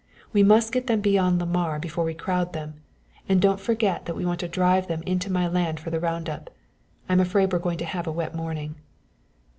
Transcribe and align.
We 0.33 0.41
must 0.41 0.71
get 0.71 0.87
them 0.87 0.99
beyond 0.99 1.37
Lamar 1.39 1.77
before 1.77 2.03
we 2.05 2.15
crowd 2.15 2.53
them; 2.53 2.81
and 3.29 3.39
don't 3.39 3.59
forget 3.59 4.07
that 4.07 4.15
we 4.15 4.25
want 4.25 4.39
to 4.39 4.47
drive 4.47 4.87
them 4.87 5.03
into 5.03 5.31
my 5.31 5.47
land 5.47 5.79
for 5.79 5.91
the 5.91 5.99
round 5.99 6.27
up. 6.27 6.49
I'm 7.07 7.19
afraid 7.19 7.53
we're 7.53 7.59
going 7.59 7.77
to 7.77 7.85
have 7.85 8.07
a 8.07 8.11
wet 8.11 8.33
morning." 8.33 8.77